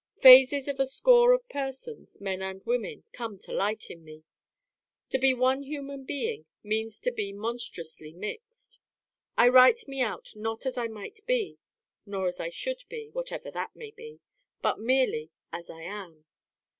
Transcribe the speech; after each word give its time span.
Phases 0.17 0.67
of 0.67 0.79
a 0.79 0.85
score 0.87 1.31
of 1.31 1.47
persons, 1.47 2.19
men 2.19 2.41
and 2.41 2.65
women, 2.65 3.03
come 3.13 3.37
to 3.37 3.51
light 3.53 3.91
in 3.91 4.03
me. 4.03 4.23
To 5.11 5.19
be 5.19 5.31
one 5.31 5.61
human 5.61 6.05
being 6.05 6.47
means 6.63 6.99
to 7.01 7.11
be 7.11 7.31
monstrously 7.31 8.11
mixed. 8.11 8.79
I 9.37 9.47
write 9.47 9.87
me 9.87 10.01
out 10.01 10.31
not 10.35 10.65
as 10.65 10.75
I 10.75 10.87
might 10.87 11.23
be, 11.27 11.59
nor 12.03 12.25
as 12.27 12.39
I 12.39 12.49
should 12.49 12.83
be 12.89 13.09
whatever 13.09 13.51
that 13.51 13.75
may 13.75 13.91
be: 13.91 14.21
but 14.63 14.79
merely 14.79 15.29
as 15.53 15.69
I 15.69 15.83
am. 15.83 16.25